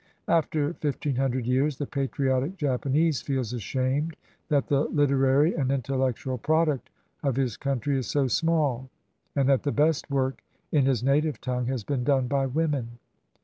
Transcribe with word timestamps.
After 0.27 0.73
fifteen 0.73 1.15
hundred 1.17 1.45
years, 1.45 1.77
the 1.77 1.85
patriotic 1.85 2.57
Japanese 2.57 3.21
feels 3.21 3.53
ashamed 3.53 4.17
that 4.49 4.65
the 4.65 4.85
literary 4.85 5.53
and 5.53 5.71
intellectual 5.71 6.39
product 6.39 6.89
of 7.21 7.35
his 7.35 7.55
country 7.55 7.99
is 7.99 8.07
so 8.07 8.25
small, 8.27 8.89
and 9.35 9.47
that 9.47 9.61
the 9.61 9.71
best 9.71 10.09
work 10.09 10.41
in 10.71 10.87
his 10.87 11.03
native 11.03 11.39
tongue 11.39 11.67
has 11.67 11.83
been 11.83 12.03
done 12.03 12.25
by 12.25 12.47
women. 12.47 12.97